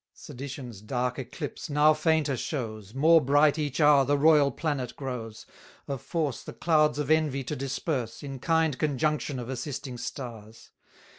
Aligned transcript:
930 0.15 0.17
Sedition's 0.19 0.81
dark 0.81 1.19
eclipse 1.19 1.69
now 1.69 1.93
fainter 1.93 2.35
shows, 2.35 2.95
More 2.95 3.21
bright 3.21 3.59
each 3.59 3.79
hour 3.79 4.03
the 4.03 4.17
royal 4.17 4.49
planet 4.49 4.95
grows, 4.95 5.45
Of 5.87 6.01
force 6.01 6.41
the 6.41 6.53
clouds 6.53 6.97
of 6.97 7.11
envy 7.11 7.43
to 7.43 7.55
disperse, 7.55 8.23
In 8.23 8.39
kind 8.39 8.79
conjunction 8.79 9.37
of 9.37 9.47
assisting 9.47 9.99
stars. 9.99 10.71